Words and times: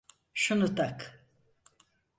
Şunu 0.33 0.75
tak. 0.75 1.25